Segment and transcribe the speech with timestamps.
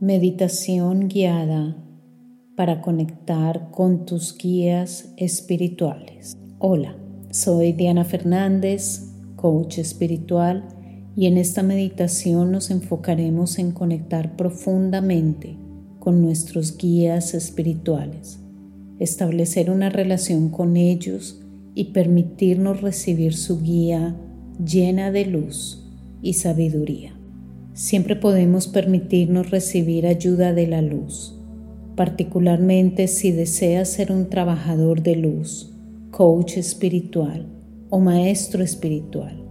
[0.00, 1.74] Meditación guiada
[2.54, 6.36] para conectar con tus guías espirituales.
[6.58, 6.98] Hola,
[7.30, 10.68] soy Diana Fernández, coach espiritual,
[11.16, 15.56] y en esta meditación nos enfocaremos en conectar profundamente
[15.98, 18.38] con nuestros guías espirituales,
[18.98, 21.40] establecer una relación con ellos
[21.74, 24.14] y permitirnos recibir su guía
[24.62, 25.90] llena de luz
[26.20, 27.15] y sabiduría.
[27.76, 31.38] Siempre podemos permitirnos recibir ayuda de la luz,
[31.94, 35.74] particularmente si deseas ser un trabajador de luz,
[36.10, 37.46] coach espiritual
[37.90, 39.44] o maestro espiritual.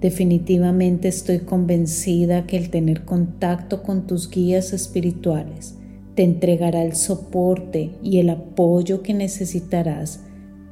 [0.00, 5.76] Definitivamente estoy convencida que el tener contacto con tus guías espirituales
[6.14, 10.20] te entregará el soporte y el apoyo que necesitarás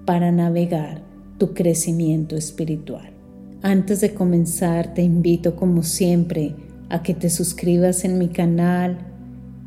[0.06, 1.02] para navegar
[1.36, 3.10] tu crecimiento espiritual.
[3.60, 6.54] Antes de comenzar, te invito como siempre
[6.88, 8.98] a que te suscribas en mi canal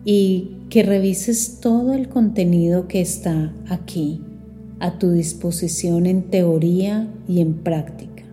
[0.05, 4.21] y que revises todo el contenido que está aquí
[4.79, 8.23] a tu disposición en teoría y en práctica.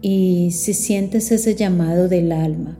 [0.00, 2.78] Y si sientes ese llamado del alma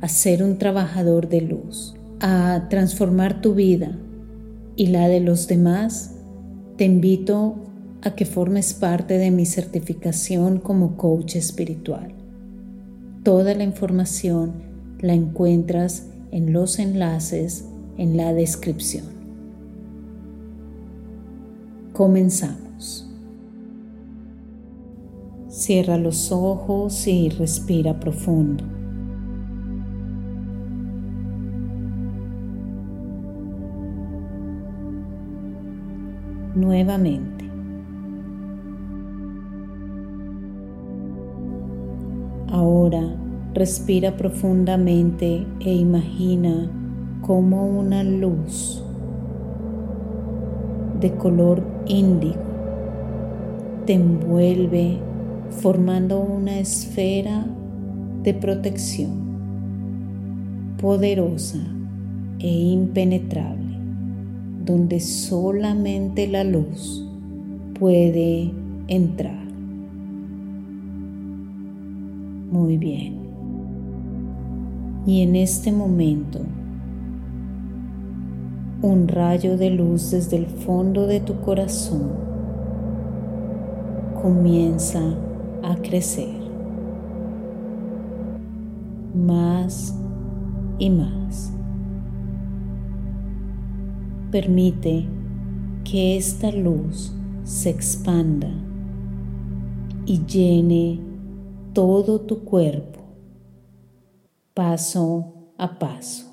[0.00, 3.98] a ser un trabajador de luz, a transformar tu vida
[4.76, 6.14] y la de los demás,
[6.76, 7.56] te invito
[8.02, 12.19] a que formes parte de mi certificación como coach espiritual.
[13.22, 14.54] Toda la información
[15.00, 17.66] la encuentras en los enlaces
[17.98, 19.04] en la descripción.
[21.92, 23.06] Comenzamos.
[25.48, 28.64] Cierra los ojos y respira profundo.
[36.54, 37.39] Nuevamente.
[42.50, 43.02] Ahora
[43.54, 46.70] respira profundamente e imagina
[47.22, 48.82] como una luz
[51.00, 52.50] de color índigo
[53.86, 54.98] te envuelve
[55.50, 57.44] formando una esfera
[58.22, 59.10] de protección
[60.80, 61.58] poderosa
[62.38, 63.78] e impenetrable
[64.64, 67.04] donde solamente la luz
[67.78, 68.52] puede
[68.86, 69.39] entrar.
[72.50, 73.14] Muy bien.
[75.06, 76.40] Y en este momento,
[78.82, 82.10] un rayo de luz desde el fondo de tu corazón
[84.20, 85.00] comienza
[85.62, 86.40] a crecer
[89.14, 89.96] más
[90.78, 91.52] y más.
[94.32, 95.06] Permite
[95.84, 98.50] que esta luz se expanda
[100.06, 101.09] y llene
[101.72, 103.00] todo tu cuerpo,
[104.54, 106.26] paso a paso.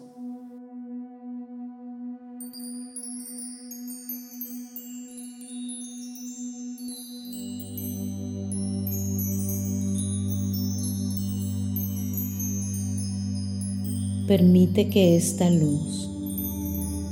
[14.27, 16.09] Permite que esta luz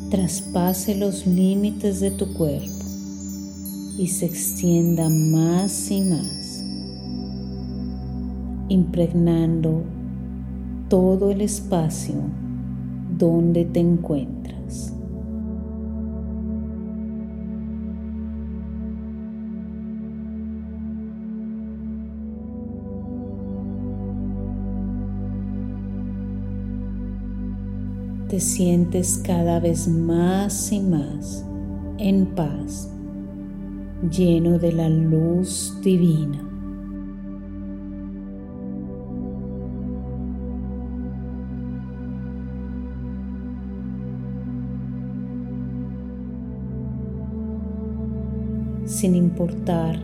[0.09, 2.72] traspase los límites de tu cuerpo
[3.97, 6.45] y se extienda más y más
[8.70, 9.84] impregnando
[10.90, 12.16] todo el espacio
[13.18, 14.94] donde te encuentras.
[28.30, 31.46] Te sientes cada vez más y más
[31.97, 32.92] en paz,
[34.12, 36.55] lleno de la luz divina.
[48.96, 50.00] Sin importar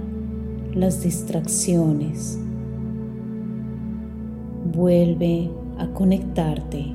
[0.74, 2.38] las distracciones.
[4.76, 6.94] Vuelve a conectarte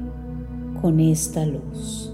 [0.82, 2.12] con esta luz.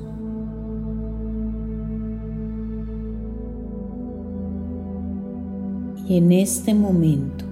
[6.06, 7.44] Y en este momento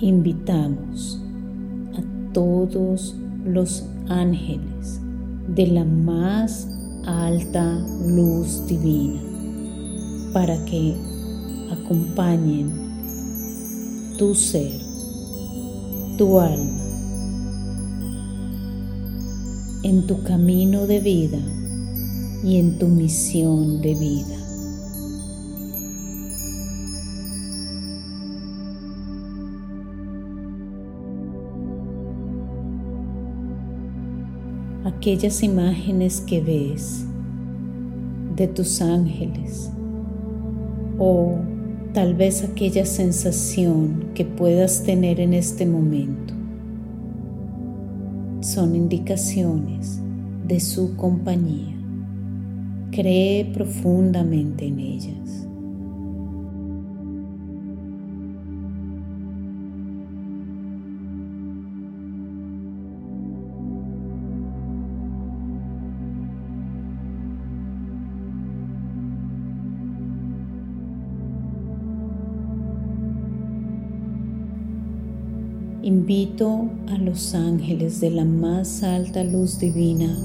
[0.00, 1.24] invitamos
[1.94, 3.16] a todos
[3.46, 5.00] los ángeles
[5.48, 6.68] de la más
[7.06, 9.20] alta luz divina
[10.34, 11.09] para que
[11.90, 12.70] acompañen
[14.16, 14.80] tu ser,
[16.16, 16.84] tu alma,
[19.82, 21.40] en tu camino de vida
[22.44, 24.36] y en tu misión de vida.
[34.84, 37.06] aquellas imágenes que ves
[38.36, 39.70] de tus ángeles
[40.98, 41.38] o
[41.92, 46.34] tal vez aquella sensación que puedas tener en este momento.
[48.40, 50.00] Son indicaciones
[50.46, 51.76] de su compañía.
[52.92, 55.49] Cree profundamente en ellas.
[75.90, 80.16] Invito a los ángeles de la más alta luz divina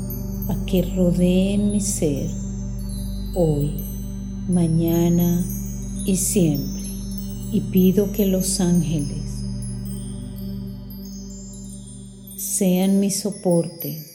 [0.47, 2.29] a que rodeen mi ser
[3.33, 3.71] hoy,
[4.47, 5.43] mañana
[6.05, 6.83] y siempre.
[7.51, 9.23] Y pido que los ángeles
[12.37, 14.05] sean mi soporte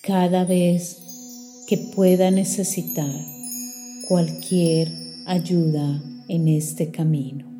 [0.00, 3.12] cada vez que pueda necesitar
[4.06, 4.92] cualquier
[5.26, 7.53] ayuda en este camino.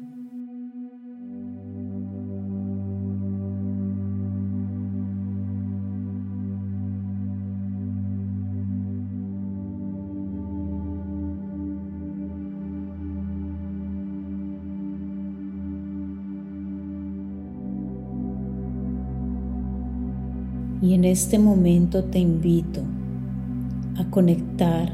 [20.84, 22.82] Y en este momento te invito
[23.96, 24.92] a conectar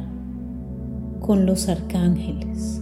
[1.19, 2.81] con los arcángeles.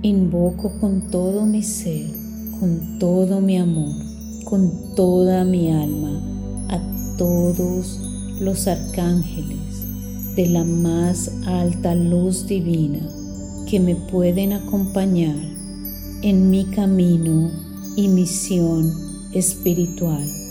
[0.00, 2.06] Invoco con todo mi ser,
[2.58, 3.92] con todo mi amor,
[4.44, 6.22] con toda mi alma
[6.70, 6.80] a
[7.18, 8.00] todos
[8.40, 13.06] los arcángeles de la más alta luz divina
[13.68, 15.36] que me pueden acompañar
[16.22, 17.50] en mi camino
[17.94, 18.90] y misión
[19.34, 20.43] espiritual.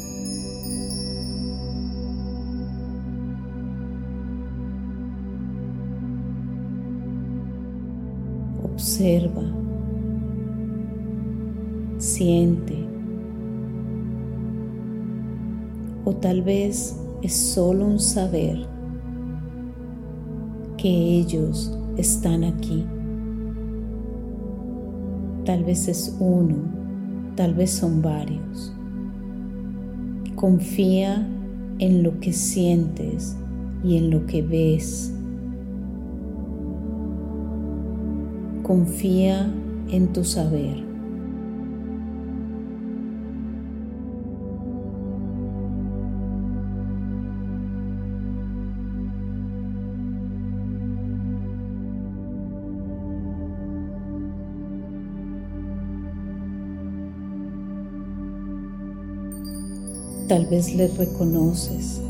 [9.03, 9.43] Observa,
[11.97, 12.87] siente
[16.05, 18.65] o tal vez es solo un saber
[20.77, 22.85] que ellos están aquí.
[25.43, 26.55] Tal vez es uno,
[27.35, 28.73] tal vez son varios.
[30.35, 31.27] Confía
[31.79, 33.35] en lo que sientes
[33.83, 35.13] y en lo que ves
[38.63, 39.53] Confía
[39.89, 40.81] en tu saber.
[60.29, 62.01] Tal vez le reconoces,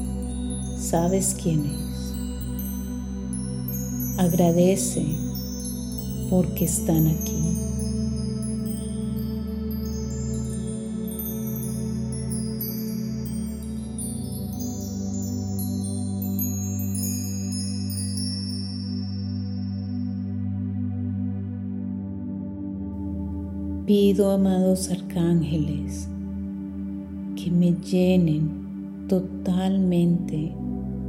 [0.78, 2.14] sabes quién es.
[4.20, 5.33] Agradece
[6.34, 7.44] porque están aquí.
[23.86, 26.08] Pido, amados arcángeles,
[27.36, 30.52] que me llenen totalmente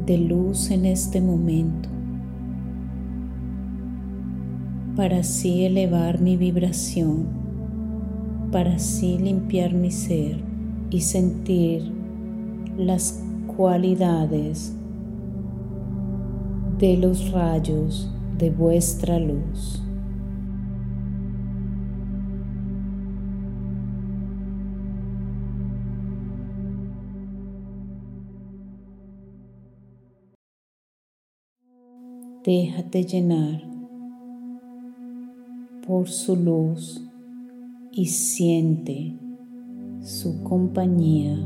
[0.04, 1.93] de luz en este momento
[4.96, 7.26] para así elevar mi vibración,
[8.52, 10.38] para así limpiar mi ser
[10.90, 11.90] y sentir
[12.78, 13.20] las
[13.56, 14.72] cualidades
[16.78, 19.80] de los rayos de vuestra luz.
[32.44, 33.73] Déjate llenar
[35.86, 37.02] por su luz
[37.92, 39.14] y siente
[40.02, 41.36] su compañía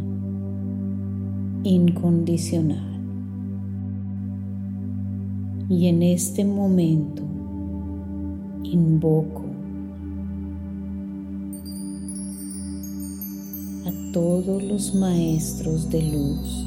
[1.65, 2.87] incondicional.
[5.69, 7.23] Y en este momento
[8.63, 9.45] invoco
[13.87, 16.65] a todos los maestros de luz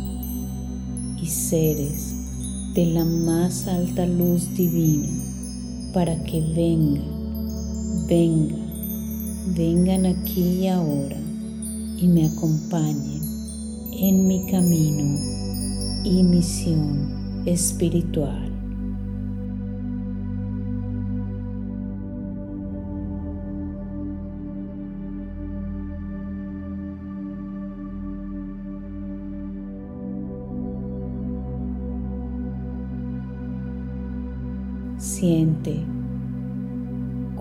[1.22, 2.16] y seres
[2.76, 5.08] de la más alta luz divina
[5.94, 7.21] para que vengan
[8.12, 8.58] venga,
[9.56, 11.16] vengan aquí y ahora
[11.98, 13.22] y me acompañen
[13.94, 15.18] en mi camino
[16.04, 18.52] y misión espiritual.
[34.98, 36.01] Siente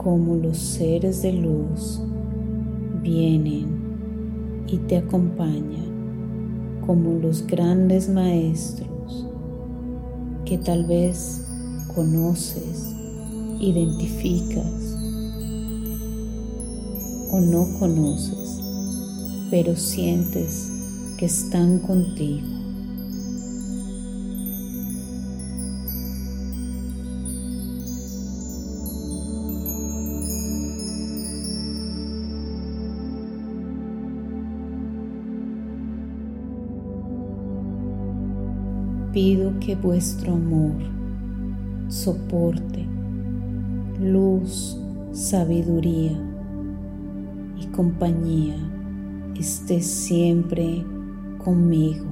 [0.02, 2.00] cómo los seres de luz
[3.02, 9.26] vienen y te acompañan como los grandes maestros
[10.47, 11.45] que tal vez
[11.95, 12.95] conoces,
[13.61, 14.97] identificas
[17.30, 18.59] o no conoces,
[19.50, 20.73] pero sientes
[21.19, 22.59] que están contigo.
[39.20, 40.72] Pido que vuestro amor,
[41.88, 42.86] soporte,
[44.00, 44.80] luz,
[45.12, 46.18] sabiduría
[47.60, 48.56] y compañía
[49.38, 50.86] esté siempre
[51.44, 52.06] conmigo.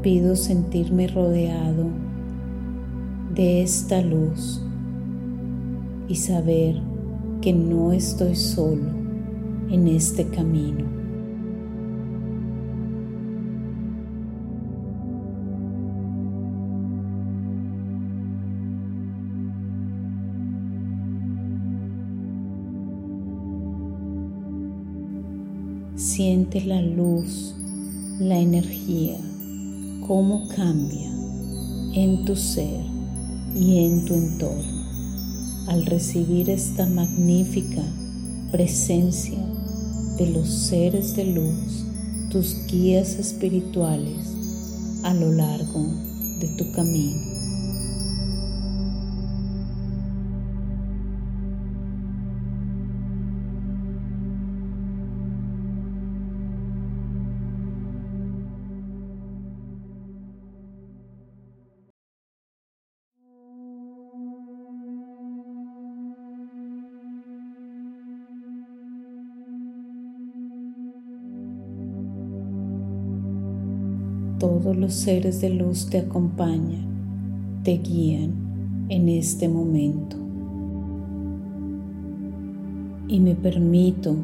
[0.00, 1.88] Pido sentirme rodeado
[3.34, 4.62] de esta luz
[6.08, 6.80] y saber
[7.42, 8.88] que no estoy solo
[9.68, 11.01] en este camino.
[26.04, 27.54] Siente la luz,
[28.18, 29.16] la energía,
[30.04, 31.08] cómo cambia
[31.94, 32.84] en tu ser
[33.54, 34.82] y en tu entorno
[35.68, 37.84] al recibir esta magnífica
[38.50, 39.38] presencia
[40.18, 41.84] de los seres de luz,
[42.30, 44.26] tus guías espirituales
[45.04, 45.86] a lo largo
[46.40, 47.41] de tu camino.
[74.42, 78.32] Todos los seres de luz te acompañan, te guían
[78.88, 80.16] en este momento.
[83.06, 84.16] Y me permito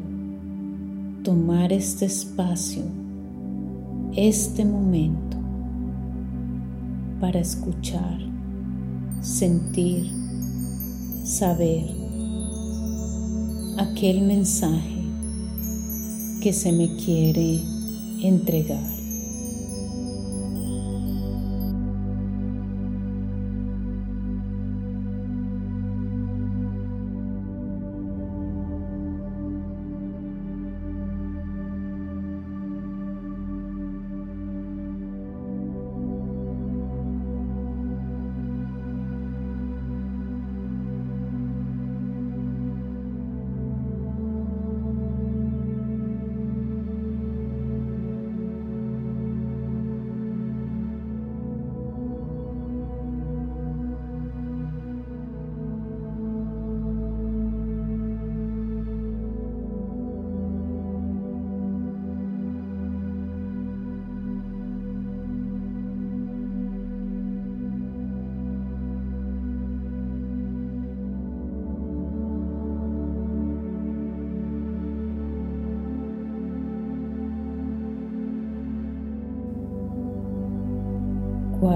[1.23, 2.83] tomar este espacio,
[4.13, 5.37] este momento,
[7.21, 8.19] para escuchar,
[9.21, 10.11] sentir,
[11.23, 11.85] saber
[13.77, 15.01] aquel mensaje
[16.41, 17.61] que se me quiere
[18.21, 18.98] entregar.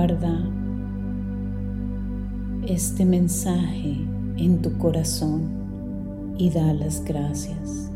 [0.05, 0.37] Guarda
[2.67, 4.05] este mensaje
[4.35, 7.89] en tu corazón y da las gracias.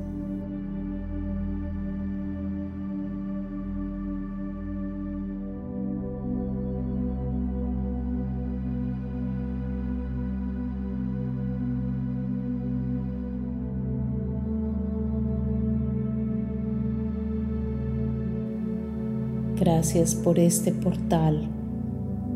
[19.59, 21.56] Gracias por este portal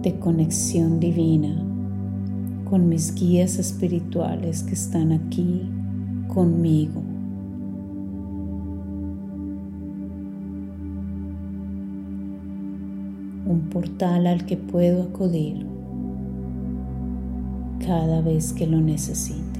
[0.01, 1.55] de conexión divina
[2.69, 5.69] con mis guías espirituales que están aquí
[6.27, 7.01] conmigo.
[13.45, 15.65] Un portal al que puedo acudir
[17.85, 19.59] cada vez que lo necesite.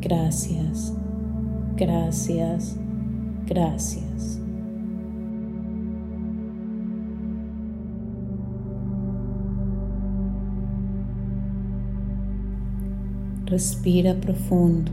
[0.00, 0.92] Gracias,
[1.76, 2.76] gracias,
[3.46, 4.43] gracias.
[13.46, 14.90] Respira profundo,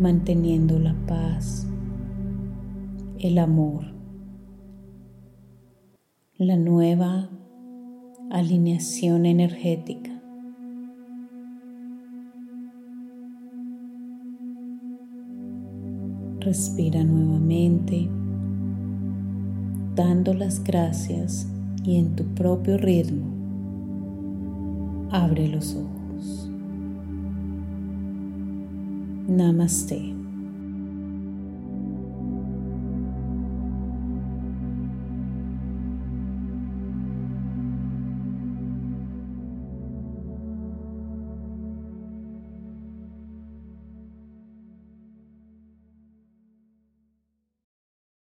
[0.00, 1.68] manteniendo la paz,
[3.20, 3.84] el amor,
[6.36, 7.30] la nueva
[8.28, 10.10] alineación energética.
[16.40, 18.10] Respira nuevamente,
[19.94, 21.48] dando las gracias
[21.84, 23.26] y en tu propio ritmo,
[25.12, 25.99] abre los ojos.
[29.30, 30.19] Namaste.